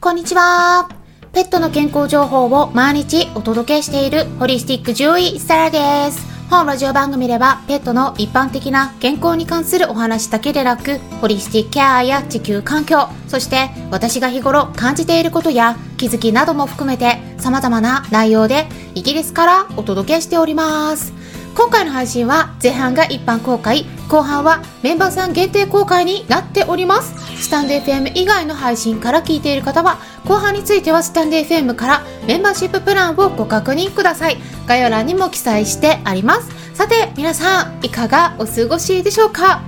[0.00, 0.88] こんにちは。
[1.32, 6.24] ペットの健康情報を毎日お届けしているホリスティック獣医サラです。
[6.48, 21.17] 本ラジオ番組ではペットの一般的な健康に関するお話だけでなく、ホリスティックケアや地球環境、そして私が日頃感じていることや気づきなども含めて様々な内容でイギリスからお届けしております。
[21.58, 27.12] 今回の配信は前半が一般公開、後半はメンバーさん限定公開になっております。
[27.42, 34.38] スタンド FM 以外の配信から聞いている方は、後半についてはスタンド FM からメンバーシッププランをご確認ください。
[34.68, 36.48] 概要欄にも記載してあります。
[36.74, 39.60] さて、皆さん、いかがお過ごしでしょうか？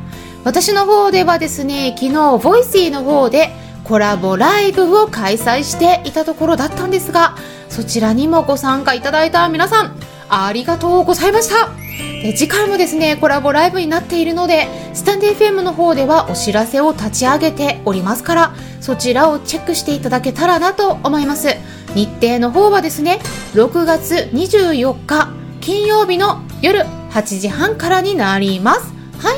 [0.44, 3.50] 私の方ではですね、昨日、ボイシーの方で
[3.82, 7.34] コラボライブを開催していたところだったんですが、
[7.68, 9.96] そちらにもご参加いただいた皆さん、
[10.28, 11.79] ありがとうございました
[12.22, 21.48] で次回もですねコラボライブになっているのでスタンデー FM の方ではお知らせを立ち上げておりますからそちらをチェックしていただけたらなと思います。
[21.94, 23.20] 日程の方はですね
[23.54, 28.92] 6月24日金曜日の夜8時半からになります。
[29.18, 29.36] はい。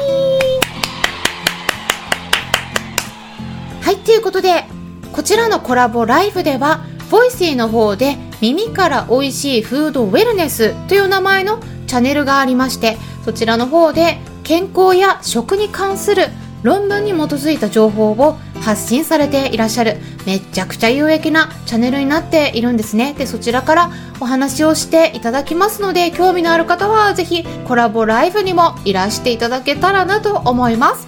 [3.81, 4.65] はいということで
[5.13, 11.61] こちらのコラボライブではボイシーの方で耳から美味しいフードウェルネスという名前の
[11.93, 16.29] チャンネルがありましてそちらの方で健康や食に関する
[16.63, 23.13] 論文に基づいた情報を発信されていらっしゃるめちゃくちゃ有益なチャンネルになっているんですね。
[23.13, 23.91] でそちらから
[24.21, 31.07] お話をしていただきますので興味のある方はぜひコラボライブにもいらしていただけたらなと思います。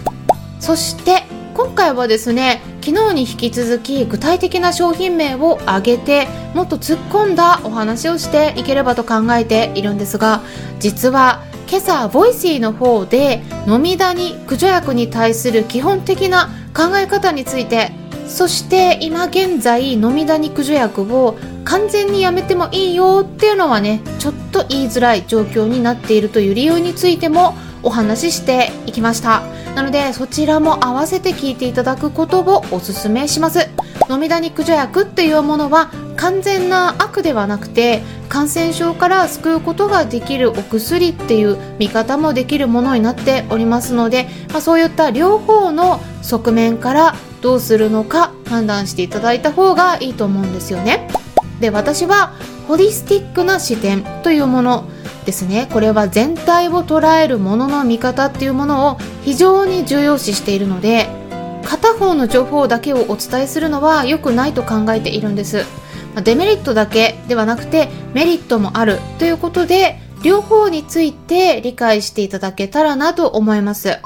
[0.60, 1.22] そして
[1.54, 10.42] 今回はですね昨日に引き続き具体的な商品名を挙げてもっと突っ込んだお話をしていければと考えているんですが
[10.80, 17.90] 実は今朝ボイシーの方でノミダニ駆除薬に対する基本的な考え方について
[18.26, 29.42] そして今現在ノミダニ駆除薬を完全にやめてもいいよっていうのはねちょっと言いづらい状況になっているという理由についてもお話ししていきました。
[29.74, 33.68] なのでそちらも合わせて聞いていただくことをおすすめします。
[34.08, 51.08] ノミダニ駆除薬っていうものは完全な悪ではなくて感染症から救うことができるお薬っていう見方もできるものになっておりますので、まあ、そういった両方の側面からどうするのか判断していただいた方がいいと思うんですよね。
[51.60, 52.34] で私は
[52.68, 54.88] ホリスティックな視点というもの
[55.24, 55.68] ですね。
[55.72, 61.08] これは全体を捉えるものの見方っていうものを非常に重要視しているので
[61.64, 65.64] 片方の情報だけをお伝えするのは良くないと考えているんです。
[66.22, 73.98] デメリットだけではなくてメリットもあるということで両方について理解していただけたらなと思います。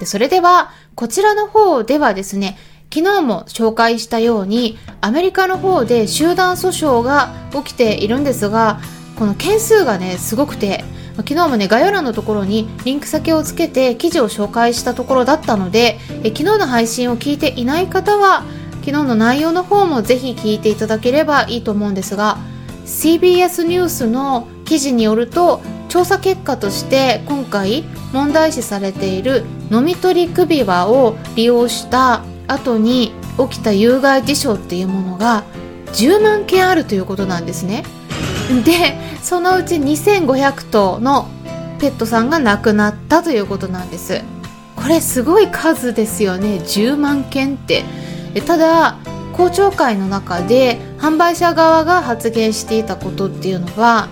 [0.00, 2.58] でそれではこちらの方ではですね
[2.92, 8.80] 昨日も紹介したようにアメリカの方で集団訴訟が起きているんですが
[9.16, 10.84] この件数がねすごくて
[11.16, 18.44] 昨日もね概要欄のところにリンク先をつけて記事を紹介したところだったのでえ昨日の配信を聞いていない方は
[18.84, 22.38] 昨日の内容の方もぜひ聞いていただければいいと思うんですが
[22.84, 35.44] CBS ニュースの記事によると調査結果として今回問題視されている飲み取り首輪を利用した後に起きた有害事象っていうものが
[35.94, 37.84] 10万件あるということなんですね。
[38.64, 41.28] でそのうち2500頭の
[41.78, 44.22] ペットさんが亡くなったということなんです。
[44.76, 46.56] これすごい数ですよね。
[46.58, 47.84] 10万件って。
[48.46, 48.98] ただ
[49.36, 54.08] 公聴会の中で販売者側が発言していたことっていうのは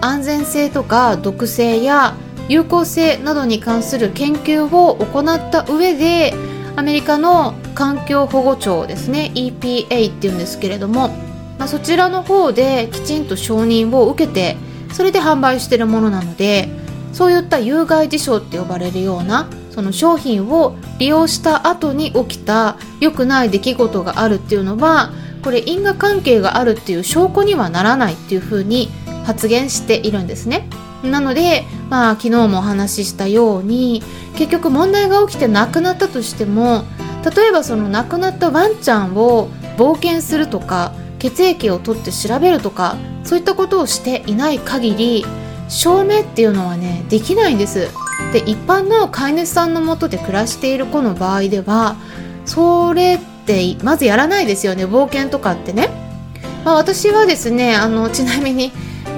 [0.00, 2.14] 安全性とか毒性や
[2.48, 6.34] 有効性などに関する研究を行った上で
[6.76, 11.10] アメリカの環境保護庁ですね EPA っていうんですけれども
[11.58, 14.56] まあ、そちらの方できちんと承認を受けて
[14.92, 16.68] それで販売してるものなので
[17.12, 25.12] そういった有害事象って呼ばれるようなその商品を利用した後に起きた良くない出来事があるっていうのは
[25.42, 28.88] これ因果関係があるっていう証拠にはならないっていうふうに
[29.24, 30.68] 発言しているんですね。
[31.02, 34.02] なので、まあ、昨日もお話ししたように
[34.34, 36.84] 結局問題が起きて亡くなったとしても
[37.36, 45.24] 例えばその亡くなったワンちゃんを冒険するとか血液を取って調べるとかそういったことをしていない限り
[45.68, 47.88] 証明っていうのはねできないんです。
[48.32, 51.96] で一般の飼い主さんのもとで暮らしている子の場合では
[52.44, 54.86] それってまずやらないですよね。
[54.86, 55.90] 冒険とかってね、
[56.64, 58.72] まあ、私はですねあのちなみに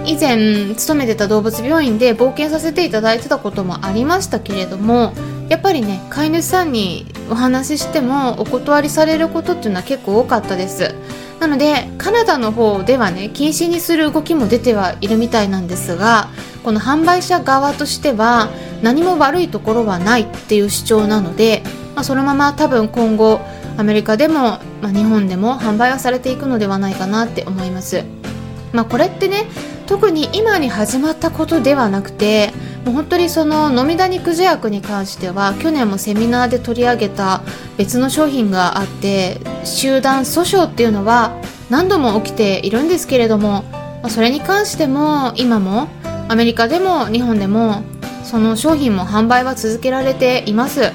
[0.04, 5.12] 以前勤めてた動物病院で冒険させていただいてたこともありましたけれども
[5.48, 10.94] やっぱりね飼い主さんにお話ししてもお断りされることっていうのは結構多かったです。
[11.40, 16.28] なのでカナダの方ではね禁止にする動きも出てはいるみたいなんですが
[16.64, 18.50] この販売者側としては
[18.82, 21.62] 何も悪いところはないっていう主張なので、
[21.94, 23.40] まあ、そのまま多分今後
[23.76, 28.04] アメリカでも、まあ、日本でも販売はされていくのではないかなって思います。
[28.72, 29.46] まあ、これってね
[29.88, 32.52] 特に今に始まったことではなくて
[32.84, 37.42] もう本当にその飲みダニクジ薬に関しては去年もセミナーで取り上げた
[37.78, 41.40] 別の商品があって集団訴訟っていうのは
[41.70, 43.62] 何度も起きているんですけれども、
[44.08, 45.88] それに関しても今も
[46.28, 47.82] アメリカでも日本でも
[48.24, 50.92] その商品も販売は続けられています、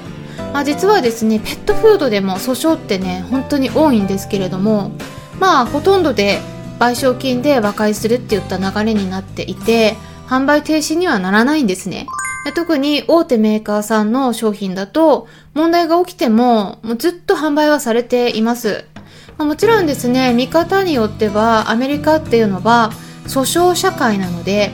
[0.52, 4.92] まあ、実はですねペットフードでも訴訟ってね本当に多いんですけれども
[5.40, 6.38] まあほとんどで
[6.84, 9.96] 賠償金で和解するっていった流れになっていて
[10.26, 12.06] 販売停止にはならないんですね。
[12.54, 18.84] 特に大手メーカーさんの商品だと問題が起きてももうずっと販売はされています。
[19.38, 22.90] まあ、もちろんですね見方によってはアメリカっていうのは
[23.24, 24.70] 訴訟社会なので、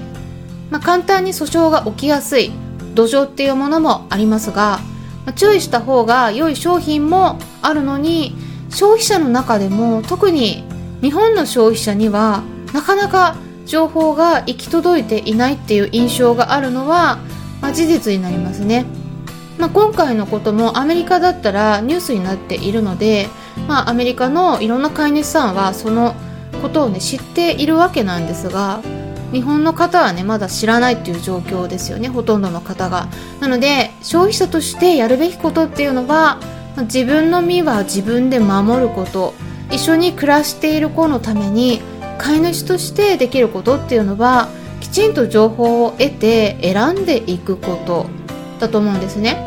[0.71, 2.51] まあ、簡単に訴訟が起きやすい
[2.95, 4.81] 土壌っていうものもありますが、
[5.25, 8.35] まあ、注意した方が良い商品もあるのに
[8.69, 10.65] 消費者の中でも特に
[11.03, 12.43] 日本の消費者には
[12.73, 13.37] なかなか
[13.67, 17.19] 情報が行き届いていないっていう印象があるのは、
[17.61, 18.85] まあ、事実になりますね。
[19.59, 23.29] まあ、今回のこともアメリカだったらニュースになっているので、
[23.69, 26.15] まあ、アメリカのいろんな飼い主さんはその
[26.63, 28.81] ことをね知っているわけなんですが
[29.33, 33.09] 日本の方はねまだ知らないっていう状況ですよねほとんどの方が。
[33.41, 36.41] なので消費者としてやるべきことっていうのは
[36.83, 39.35] 自分の身は自分で守ること。
[39.71, 41.81] 一緒に暮らしている子のために
[42.19, 44.49] 飼い主としてできることっていうのは
[44.81, 48.07] きちんと情報を得て選んでいくこと
[48.59, 49.45] だと思うんですね。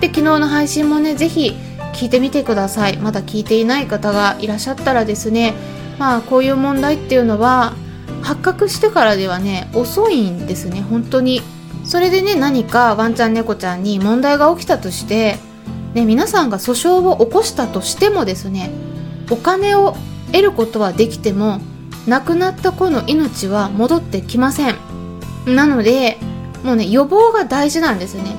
[0.00, 1.54] で昨日の配信もね是非
[1.92, 2.96] 聞いてみてください。
[2.96, 5.54] まだ聞いていない方がいらっしゃったらですね
[5.98, 7.74] まあこういう問題っていうのは
[8.22, 11.42] 発覚してからではね遅いんですね本当に。
[11.84, 15.38] それでね何かワンちゃん猫ちゃんに問題が起きたとして、
[15.94, 18.70] ね、皆さんが訴訟を起こしたとしてもですね
[19.30, 19.96] お金を
[20.32, 21.60] 得ることはできても
[22.06, 24.76] 亡くなった子の命は戻ってきません。
[25.46, 26.18] なので
[26.62, 28.34] もうね予防が大事なんですね。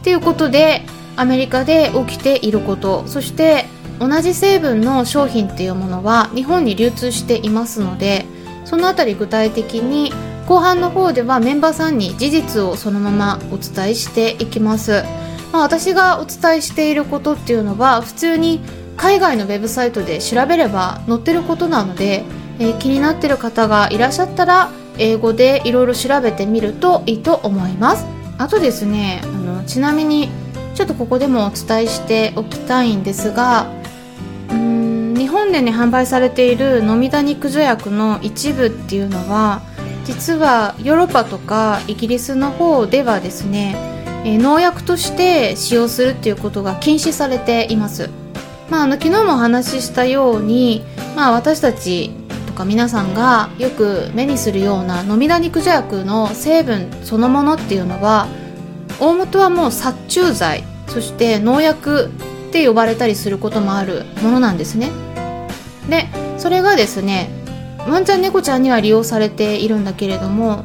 [0.00, 0.82] っていうことで
[1.16, 3.04] アメリカで起きていること。
[3.06, 3.66] そして
[3.98, 8.26] 同じ成分の商品っていうものは日本に流通していますので
[8.64, 10.12] そのあたり具体的に
[10.46, 15.04] 後半の方ではメンバーさんに事実をそのままお伝えしていきます、
[15.52, 18.60] まあ、私がお伝えしていることっていうのは普通に
[18.96, 22.24] 海外のウェブサイトで調べれば載ってることなので、
[22.58, 28.06] えー、気になってる方がいらっしゃったら英語でいろいろ調べてみるといいと思います。
[28.38, 30.28] あとですねあのちなみに
[30.74, 33.70] ちょっとここでもお伝えしておきたいんですが
[34.50, 39.62] うん日本でね販売されている飲みダニ駆除薬の一部っていうのは
[40.04, 43.76] 実はヨーロッパとかイギリスの方ではですね、
[44.24, 48.10] えー、農薬として使用するっていうことが禁止されています、
[48.70, 50.84] まあ、あの昨日もお話ししたように、
[51.16, 52.10] まあ、私たち
[52.46, 58.26] とか皆さんがよく目にするような飲みダニ駆除薬の成分そのものっていうのは
[59.00, 62.10] 大元はもう殺虫剤そして農薬
[62.48, 64.90] って呼ばれたりすることもあるものなんですね。
[65.88, 66.08] で
[66.38, 67.28] それがですね
[67.86, 70.64] ワンちゃん猫ちゃんには利用されているんだけれども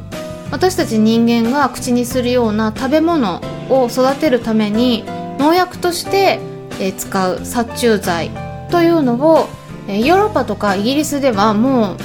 [0.50, 5.04] 私たち人間が口にするような食べ物を育てるために
[5.38, 6.40] 農薬として
[6.80, 8.30] え使う殺虫剤
[8.70, 9.48] というのを
[9.88, 11.96] えヨーロッパとかイギリスではも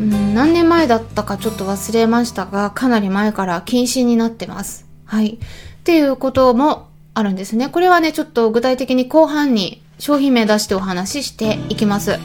[0.00, 5.38] う、ん、何年前だったかちょっと忘れましたがかなり前から禁止になってますはいっ
[5.84, 7.70] ていうこともあるんですね。
[7.70, 12.18] これはね、ちょっと具体的に後半に商品名出してお話ししていきます。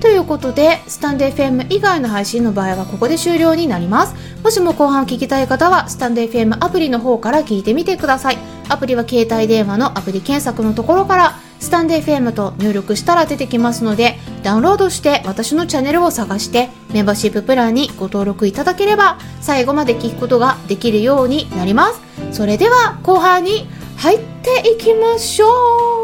[0.00, 4.14] ということで、スタンデー FM 以外の配信の場合はここで終了になります。
[4.42, 8.38] もしも後半聞きたい方は、スタンデー FM アプリの方から聞いてみてください。
[8.70, 22.00] アプリは携帯電話のアプリ検索のところから、スタンデー FM と入力したら出てきますので、ダウンロードして私のチャンネルを探して、メンバーシッププランにご登録いただければ、最後まで聞くことができるようになります。
[22.32, 25.46] それでは後半に入っていきましょ
[25.94, 25.97] う